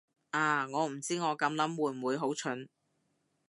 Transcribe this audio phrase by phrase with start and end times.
[0.31, 2.67] 啊，我唔知我咁諗會唔會好蠢